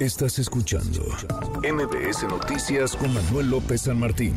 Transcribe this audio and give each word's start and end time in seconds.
Estás 0.00 0.38
escuchando 0.38 1.02
MBS 1.60 2.26
Noticias 2.26 2.96
con 2.96 3.12
Manuel 3.12 3.50
López 3.50 3.82
San 3.82 4.00
Martín. 4.00 4.34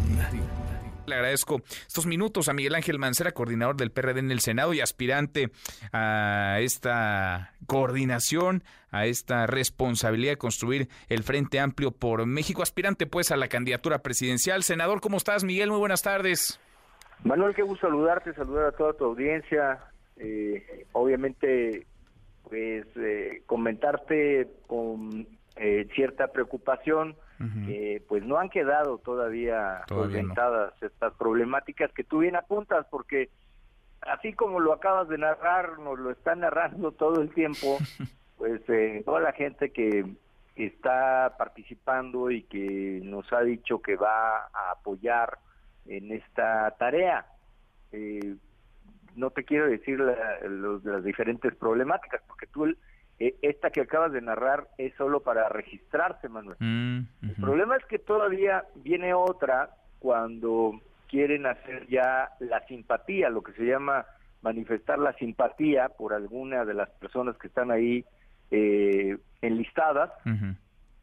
Le 1.05 1.15
agradezco 1.15 1.61
estos 1.87 2.05
minutos 2.05 2.49
a 2.49 2.53
Miguel 2.53 2.75
Ángel 2.75 2.99
Mancera, 2.99 3.31
coordinador 3.31 3.77
del 3.77 3.89
PRD 3.89 4.19
en 4.19 4.31
el 4.31 4.41
Senado 4.41 4.73
y 4.73 4.81
aspirante 4.81 5.51
a 5.93 6.57
esta 6.59 7.53
coordinación, 7.65 8.65
a 8.91 9.05
esta 9.05 9.47
responsabilidad 9.47 10.33
de 10.33 10.37
construir 10.37 10.89
el 11.07 11.23
Frente 11.23 11.61
Amplio 11.61 11.91
por 11.91 12.25
México, 12.25 12.61
aspirante 12.61 13.07
pues 13.07 13.31
a 13.31 13.37
la 13.37 13.47
candidatura 13.47 13.99
presidencial. 13.99 14.63
Senador, 14.63 14.99
¿cómo 14.99 15.15
estás, 15.15 15.45
Miguel? 15.45 15.69
Muy 15.69 15.79
buenas 15.79 16.01
tardes. 16.01 16.59
Manuel, 17.23 17.55
qué 17.55 17.61
gusto 17.61 17.87
saludarte, 17.87 18.33
saludar 18.33 18.65
a 18.65 18.71
toda 18.73 18.91
tu 18.91 19.05
audiencia. 19.05 19.79
Eh, 20.17 20.87
obviamente, 20.91 21.87
pues 22.49 22.85
eh, 22.97 23.43
comentarte 23.45 24.49
con 24.67 25.25
eh, 25.55 25.87
cierta 25.93 26.27
preocupación, 26.27 27.15
pues 28.07 28.23
no 28.23 28.37
han 28.37 28.49
quedado 28.49 28.99
todavía, 28.99 29.81
solventadas 29.89 30.81
estas 30.81 31.13
problemáticas 31.15 31.91
que 31.91 32.05
tú 32.05 32.19
bien 32.19 32.37
apuntas, 32.37 32.85
porque 32.89 33.29
así 34.07 34.33
como 34.33 34.59
lo 34.59 34.73
acabas 34.73 35.07
de 35.09 35.17
narrar, 35.17 35.79
nos 35.79 35.99
lo 35.99 36.11
están 36.11 36.39
narrando 36.39 36.91
todo 36.91 37.21
el 37.21 37.33
tiempo, 37.33 37.77
pues 38.37 38.61
eh, 38.69 39.01
toda 39.05 39.19
la 39.19 39.33
gente 39.33 39.71
que 39.71 40.05
está 40.55 41.35
participando 41.37 42.29
y 42.29 42.43
que 42.43 43.01
nos 43.03 43.31
ha 43.33 43.41
dicho 43.41 43.81
que 43.81 43.95
va 43.95 44.45
a 44.53 44.71
apoyar 44.71 45.39
en 45.87 46.11
esta 46.11 46.71
tarea. 46.77 47.25
Eh, 47.91 48.35
no 49.15 49.29
te 49.29 49.43
quiero 49.43 49.67
decir 49.67 49.99
las 49.99 51.03
diferentes 51.03 51.55
problemáticas, 51.55 52.21
porque 52.27 52.47
tú 52.47 52.65
esta 53.41 53.69
que 53.69 53.81
acabas 53.81 54.11
de 54.11 54.21
narrar 54.21 54.67
es 54.77 54.93
solo 54.95 55.21
para 55.21 55.49
registrarse, 55.49 56.29
Manuel. 56.29 56.57
Mm, 56.59 56.99
el 57.23 57.35
problema 57.39 57.77
es 57.77 57.85
que 57.85 57.99
todavía 57.99 58.65
viene 58.75 59.13
otra 59.13 59.69
cuando 59.99 60.81
quieren 61.07 61.45
hacer 61.45 61.87
ya 61.87 62.29
la 62.39 62.65
simpatía, 62.65 63.29
lo 63.29 63.43
que 63.43 63.53
se 63.53 63.65
llama 63.65 64.05
manifestar 64.41 64.99
la 64.99 65.13
simpatía 65.13 65.89
por 65.89 66.13
alguna 66.13 66.65
de 66.65 66.73
las 66.73 66.89
personas 66.89 67.37
que 67.37 67.47
están 67.47 67.71
ahí 67.71 68.05
eh, 68.51 69.17
enlistadas. 69.41 70.11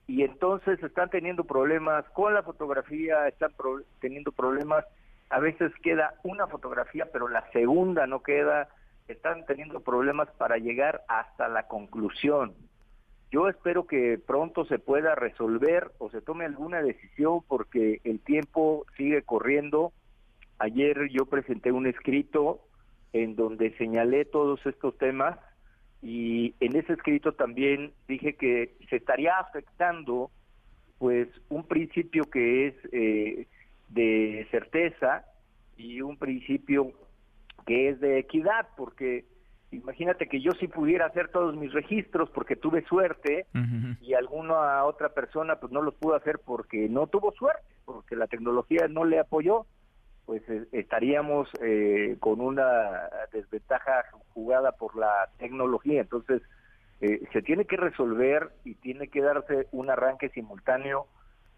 Y 0.07 0.23
entonces 0.23 0.83
están 0.83 1.09
teniendo 1.11 1.45
problemas 1.45 2.05
con 2.11 2.35
la 2.35 2.43
fotografía, 2.43 3.29
están 3.29 3.53
teniendo 4.01 4.33
problemas, 4.33 4.85
a 5.31 5.39
veces 5.39 5.73
queda 5.83 6.15
una 6.25 6.49
fotografía, 6.49 7.07
pero 7.13 7.29
la 7.29 7.49
segunda 7.53 8.07
no 8.07 8.21
queda, 8.23 8.69
están 9.13 9.45
teniendo 9.47 9.81
problemas 9.81 10.29
para 10.39 10.59
llegar 10.59 11.03
hasta 11.09 11.49
la 11.49 11.67
conclusión. 11.67 12.55
Yo 13.31 13.49
espero 13.49 13.87
que 13.87 14.19
pronto 14.19 14.65
se 14.65 14.79
pueda 14.79 15.15
resolver 15.15 15.93
o 15.99 16.11
se 16.11 16.21
tome 16.21 16.45
alguna 16.45 16.83
decisión 16.83 17.41
porque 17.47 18.01
el 18.05 18.21
tiempo 18.21 18.87
sigue 18.97 19.23
corriendo. 19.23 19.93
Ayer 20.59 21.09
yo 21.11 21.27
presenté 21.27 21.71
un 21.71 21.87
escrito 21.87 22.61
en 23.13 23.37
donde 23.37 23.77
señalé 23.77 24.25
todos 24.25 24.65
estos 24.67 24.99
temas 24.99 25.39
y 26.03 26.55
en 26.61 26.77
ese 26.77 26.95
escrito 26.95 27.33
también 27.33 27.93
dije 28.09 28.35
que 28.35 28.75
se 28.89 28.97
estaría 28.97 29.39
afectando 29.39 30.31
pues 30.99 31.29
un 31.49 31.67
principio 31.67 32.25
que 32.25 32.67
es 32.67 32.75
eh, 32.93 33.47
de 33.89 34.47
certeza 34.51 35.25
y 35.77 36.01
un 36.01 36.17
principio 36.17 36.93
que 37.67 37.91
es 37.91 38.01
de 38.01 38.19
equidad, 38.19 38.69
porque 38.77 39.25
imagínate 39.71 40.27
que 40.27 40.41
yo 40.41 40.53
sí 40.53 40.69
pudiera 40.69 41.07
hacer 41.07 41.29
todos 41.29 41.55
mis 41.57 41.73
registros 41.73 42.29
porque 42.31 42.57
tuve 42.57 42.83
suerte 42.85 43.47
y 44.01 44.15
alguna 44.15 44.85
otra 44.85 45.11
persona 45.11 45.57
pues 45.57 45.73
no 45.73 45.83
los 45.83 45.95
pudo 45.95 46.15
hacer 46.15 46.41
porque 46.45 46.89
no 46.89 47.07
tuvo 47.07 47.33
suerte, 47.33 47.63
porque 47.85 48.17
la 48.17 48.27
tecnología 48.27 48.89
no 48.89 49.05
le 49.05 49.19
apoyó, 49.19 49.67
pues 50.27 50.43
eh, 50.49 50.67
estaríamos 50.73 51.49
eh, 51.63 52.17
con 52.21 52.41
una 52.41 53.09
desventaja 53.33 54.05
jugada 54.29 54.73
por 54.73 54.97
la 54.97 55.29
tecnología. 55.39 56.01
Entonces, 56.01 56.43
eh, 57.01 57.23
se 57.33 57.43
tiene 57.43 57.65
que 57.65 57.77
resolver 57.77 58.51
y 58.65 58.75
tiene 58.75 59.09
que 59.09 59.23
darse 59.23 59.67
un 59.73 59.91
arranque 59.91 60.29
simultáneo 60.31 61.07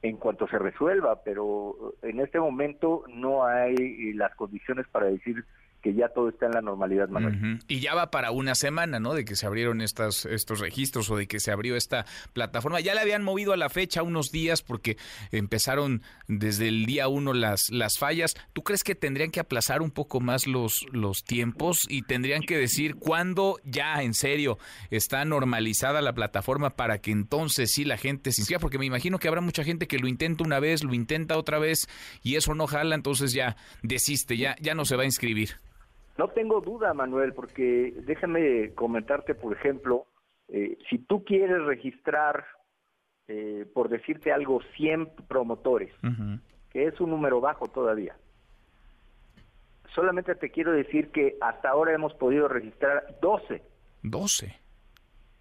en 0.03 0.17
cuanto 0.17 0.49
se 0.49 0.59
resuelva, 0.59 1.23
pero 1.23 1.95
en 2.03 2.21
este 2.21 2.41
momento 2.41 3.05
no 3.09 3.45
hay 3.45 4.13
las 4.15 4.35
condiciones 4.35 4.87
para 4.89 5.07
decir 5.07 5.45
que 5.83 5.95
ya 5.95 6.09
todo 6.09 6.29
está 6.29 6.47
en 6.47 6.53
la 6.53 6.63
normalidad, 6.63 7.09
Manuel. 7.09 7.59
Y 7.67 7.81
ya 7.81 7.95
va 7.95 8.11
para 8.11 8.31
una 8.31 8.55
semana, 8.55 9.01
¿no? 9.01 9.15
De 9.15 9.25
que 9.25 9.35
se 9.35 9.47
abrieron 9.47 9.81
estas, 9.81 10.25
estos 10.27 10.61
registros 10.61 11.11
o 11.11 11.17
de 11.17 11.27
que 11.27 11.41
se 11.41 11.51
abrió 11.51 11.75
esta 11.75 12.07
plataforma. 12.33 12.81
Ya 12.81 12.95
le 12.95 13.01
habían 13.01 13.25
movido 13.25 13.53
a 13.53 13.57
la 13.57 13.69
fecha 13.69 14.05
unos 14.05 14.31
días 14.31 14.63
porque 14.63 14.97
empezaron 15.33 16.03
desde 16.29 16.69
el 16.69 16.87
día 16.87 17.09
uno 17.09 17.33
las, 17.33 17.69
las 17.71 17.99
fallas. 17.99 18.35
¿Tú 18.53 18.63
crees 18.63 18.85
que 18.85 18.95
tendrían 18.95 19.33
que 19.33 19.41
aplazar 19.41 19.83
un 19.83 19.91
poco 19.91 20.21
más 20.21 20.47
los, 20.47 20.87
los 20.93 21.25
tiempos 21.25 21.81
y 21.89 22.03
tendrían 22.03 22.43
que 22.43 22.57
decir 22.57 22.95
cuándo 22.95 23.59
ya 23.65 24.03
en 24.03 24.15
serio 24.15 24.59
está 24.91 25.25
normalizada 25.25 26.01
la 26.01 26.15
plataforma 26.15 26.77
para 26.77 26.99
que 26.99 27.11
entonces 27.11 27.73
sí 27.73 27.85
la 27.85 27.97
gente 27.97 28.31
se 28.31 28.43
inscriba? 28.43 28.61
Porque 28.61 28.79
me 28.79 28.87
imagino 28.87 29.19
que 29.19 29.27
habrá 29.27 29.41
mucha 29.41 29.65
gente 29.65 29.89
que 29.89 29.99
lo 29.99 30.07
intenta 30.07 30.45
una 30.45 30.61
vez, 30.61 30.85
lo 30.85 30.95
intenta 30.95 31.37
otra 31.37 31.59
vez 31.59 31.89
y 32.23 32.37
eso 32.37 32.55
no 32.55 32.69
jala, 32.69 32.95
entonces 32.95 33.33
ya 33.33 33.57
desiste, 33.83 34.37
ya, 34.37 34.55
ya 34.61 34.77
no 34.77 34.85
se 34.85 34.95
va 34.95 35.03
a 35.03 35.07
inscribir. 35.07 35.57
No 36.19 36.29
tengo 36.29 36.61
duda, 36.61 36.93
Manuel, 36.95 37.33
porque 37.33 37.95
déjame 38.05 38.75
comentarte, 38.75 39.35
por 39.35 39.55
ejemplo, 39.55 40.07
eh, 40.49 40.77
si 40.91 40.99
tú 40.99 41.25
quieres 41.25 41.63
registrar, 41.63 42.45
eh, 43.29 43.67
por 43.73 43.89
decirte 43.89 44.33
algo, 44.33 44.61
100 44.77 45.11
promotores, 45.29 45.93
que 46.71 46.87
es 46.87 47.01
un 47.01 47.11
número 47.11 47.41
bajo 47.41 47.67
todavía, 47.69 48.15
solamente 49.95 50.35
te 50.35 50.51
quiero 50.51 50.73
decir 50.73 51.11
que 51.11 51.37
hasta 51.41 51.71
ahora 51.71 51.95
hemos 51.95 52.15
podido 52.15 52.49
registrar 52.49 53.07
12. 53.21 53.63
12. 54.03 54.61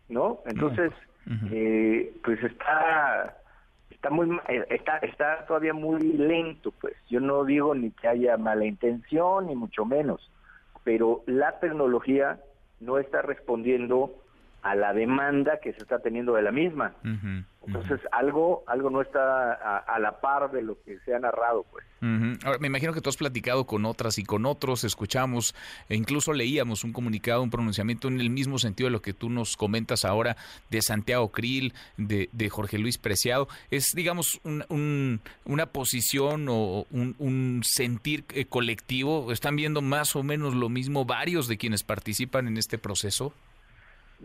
¿No? 0.10 0.42
Entonces, 0.46 0.92
eh, 1.52 2.14
pues 2.24 2.42
está 2.44 3.38
está 3.90 4.10
muy 4.10 4.40
está 4.70 4.98
está 4.98 5.46
todavía 5.46 5.74
muy 5.74 6.02
lento 6.02 6.72
pues 6.72 6.96
yo 7.08 7.20
no 7.20 7.46
digo 7.46 7.76
ni 7.76 7.92
que 7.92 8.08
haya 8.08 8.36
mala 8.38 8.66
intención 8.66 9.46
ni 9.46 9.56
mucho 9.56 9.86
menos 9.86 10.32
pero 10.84 11.24
la 11.26 11.60
tecnología 11.60 12.40
no 12.80 12.98
está 12.98 13.22
respondiendo 13.22 14.22
a 14.62 14.76
la 14.76 14.94
demanda 14.94 15.60
que 15.60 15.74
se 15.74 15.80
está 15.80 16.00
teniendo 16.00 16.34
de 16.34 16.44
la 16.44 16.52
misma. 16.52 16.94
Entonces, 17.66 18.00
algo 18.12 18.64
algo 18.68 18.90
no 18.90 19.02
está 19.02 19.54
a, 19.54 20.00
la 20.00 20.20
par 20.20 20.52
de 20.52 20.62
lo 20.62 20.82
que 20.84 21.00
se 21.00 21.14
ha 21.14 21.20
narrado, 21.20 21.66
pues. 21.72 21.86
Ahora, 22.44 22.58
me 22.60 22.68
imagino 22.68 22.94
que 22.94 23.02
tú 23.02 23.10
has 23.10 23.18
platicado 23.18 23.66
con 23.66 23.86
otras 23.86 24.18
y 24.18 24.24
con 24.24 24.48
otros, 24.48 24.84
escuchamos 24.84 25.54
e 25.88 25.96
incluso 25.96 26.34
leíamos 26.34 26.84
un 26.84 26.94
comunicado, 26.94 27.44
un 27.44 27.52
pronunciamiento 27.52 28.08
en 28.08 28.20
el 28.20 28.32
mismo 28.32 28.58
sentido 28.58 28.88
de 28.88 28.92
lo 28.92 29.02
que 29.04 29.14
tú 29.14 29.30
nos 29.30 29.56
comentas 29.56 30.06
ahora 30.06 30.36
de 30.72 30.82
Santiago 30.82 31.32
Krill, 31.32 31.74
de, 31.98 32.30
de 32.32 32.50
Jorge 32.50 32.80
Luis 32.80 32.98
Preciado. 32.98 33.48
Es, 33.70 33.92
digamos, 33.96 34.42
una 34.44 35.66
posición 35.68 36.48
o 36.50 36.88
un, 36.92 37.62
sentir 37.64 38.26
eh, 38.34 38.46
colectivo. 38.46 39.32
¿Están 39.32 39.56
viendo 39.56 39.82
más 39.82 40.16
o 40.16 40.24
menos 40.24 40.56
lo 40.56 40.70
mismo 40.70 41.06
varios 41.06 41.48
de 41.48 41.58
quienes 41.58 41.84
participan 41.84 42.48
en 42.48 42.58
este 42.58 42.78
proceso? 42.78 43.34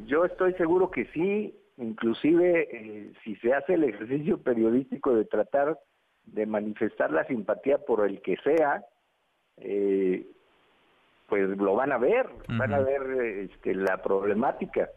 Yo 0.05 0.25
estoy 0.25 0.53
seguro 0.55 0.91
que 0.91 1.07
sí, 1.07 1.55
inclusive 1.79 2.69
eh, 2.71 3.13
si 3.25 3.37
se 3.37 3.55
hace 3.55 3.75
el 3.75 3.85
ejercicio 3.85 4.39
periodístico 4.39 5.15
de 5.15 5.25
tratar 5.25 5.79
de 6.25 6.45
manifestar 6.45 7.13
la 7.13 7.25
simpatía 7.27 7.79
por 7.79 8.07
el 8.07 8.21
que 8.21 8.37
sea, 8.39 8.85
eh, 9.59 10.27
pues 11.29 11.49
lo 11.57 11.75
van 11.75 11.93
a 11.93 11.99
ver, 11.99 12.29
van 12.49 12.75
a 12.75 12.81
ver 12.81 13.49
este, 13.51 13.75
la 13.75 14.03
problemática. 14.03 14.91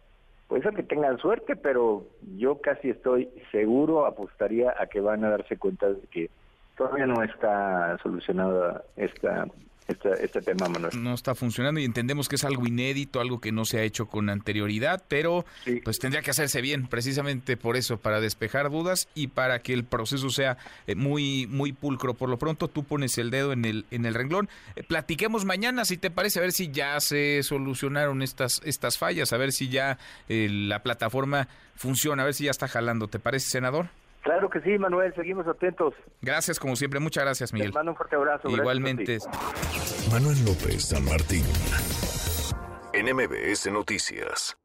Puede 0.47 0.63
ser 0.63 0.73
que 0.73 0.83
tengan 0.83 1.17
suerte, 1.17 1.55
pero 1.55 2.05
yo 2.35 2.59
casi 2.59 2.89
estoy 2.89 3.29
seguro, 3.51 4.05
apostaría 4.05 4.73
a 4.77 4.87
que 4.87 4.99
van 4.99 5.23
a 5.23 5.29
darse 5.29 5.57
cuenta 5.57 5.89
de 5.93 6.01
que 6.11 6.29
todavía 6.75 7.05
no 7.05 7.23
está 7.23 7.97
solucionada 8.01 8.83
esta 8.95 9.47
este, 9.89 10.23
este, 10.23 10.41
tema, 10.41 10.69
Manuel. 10.69 10.91
No 11.01 11.13
está 11.13 11.33
funcionando 11.33 11.79
y 11.79 11.83
entendemos 11.83 12.29
que 12.29 12.35
es 12.35 12.43
algo 12.43 12.65
inédito, 12.67 13.19
algo 13.19 13.41
que 13.41 13.51
no 13.51 13.65
se 13.65 13.79
ha 13.79 13.83
hecho 13.83 14.05
con 14.05 14.29
anterioridad, 14.29 15.03
pero 15.07 15.45
pues 15.83 15.97
tendría 15.97 16.21
que 16.21 16.29
hacerse 16.29 16.61
bien, 16.61 16.87
precisamente 16.87 17.57
por 17.57 17.75
eso, 17.75 17.97
para 17.97 18.21
despejar 18.21 18.69
dudas 18.69 19.07
y 19.15 19.27
para 19.27 19.59
que 19.63 19.73
el 19.73 19.83
proceso 19.83 20.29
sea 20.29 20.57
eh, 20.85 20.93
muy 20.95 21.47
muy 21.47 21.73
pulcro. 21.73 22.13
Por 22.13 22.29
lo 22.29 22.37
pronto, 22.37 22.67
tú 22.67 22.83
pones 22.83 23.17
el 23.17 23.31
dedo 23.31 23.51
en 23.51 23.65
el 23.65 23.85
en 23.89 24.05
el 24.05 24.13
renglón. 24.13 24.47
Eh, 24.75 24.83
platiquemos 24.83 25.43
mañana, 25.43 25.85
si 25.85 25.97
te 25.97 26.11
parece, 26.11 26.39
a 26.39 26.43
ver 26.43 26.51
si 26.51 26.69
ya 26.69 26.99
se 26.99 27.41
solucionaron 27.41 28.21
estas 28.21 28.61
estas 28.65 28.99
fallas, 28.99 29.33
a 29.33 29.37
ver 29.37 29.51
si 29.51 29.69
ya 29.69 29.97
eh, 30.27 30.47
la 30.49 30.83
plataforma 30.83 31.47
funciona, 31.75 32.21
a 32.21 32.25
ver 32.25 32.35
si 32.35 32.45
ya 32.45 32.51
está 32.51 32.67
jalando. 32.67 33.07
¿Te 33.07 33.19
parece, 33.19 33.49
senador? 33.49 33.89
Claro 34.29 34.47
que 34.47 34.61
sí, 34.61 34.77
Manuel, 34.77 35.11
seguimos 35.15 35.47
atentos. 35.47 35.95
Gracias, 36.21 36.59
como 36.59 36.75
siempre. 36.75 36.99
Muchas 36.99 37.23
gracias, 37.23 37.51
Miguel. 37.51 37.71
Te 37.71 37.73
mando 37.73 37.93
un 37.93 37.97
fuerte 37.97 38.15
abrazo. 38.15 38.47
Igualmente. 38.47 39.17
Manuel 40.11 40.37
López 40.45 40.89
San 40.89 41.03
Martín, 41.03 41.43
en 42.93 43.15
MBS 43.15 43.71
Noticias. 43.71 44.58